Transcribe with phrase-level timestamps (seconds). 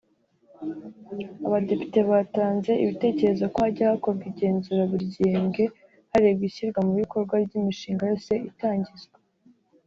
[1.45, 5.63] Abadepite batanze ibitekerezo ko hajya hakorwa igenzura buri gihembwe
[6.11, 9.17] harebwa ishyirwa mu bikorwa ry’imishinga yose itangizwa